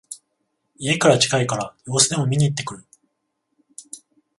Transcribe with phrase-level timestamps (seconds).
[0.79, 2.83] 家から近いから様子でも見にいってくる